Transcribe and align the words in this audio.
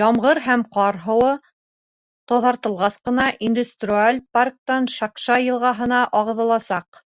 Ямғыр 0.00 0.40
һәм 0.46 0.64
ҡар 0.76 0.98
һыуы 1.04 1.28
таҙартылғас 2.32 2.98
ҡына 3.10 3.30
Индустриаль 3.50 4.20
парктан 4.38 4.94
Шакша 5.00 5.42
йылғаһына 5.48 6.04
ағыҙыласаҡ. 6.24 7.06